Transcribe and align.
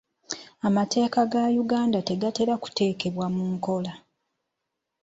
Amateeka 0.67 1.19
ga 1.31 1.43
Uganda 1.63 1.99
tegatera 2.09 2.53
kuteekebwa 2.63 3.25
mu 3.35 3.43
nkola. 3.53 3.93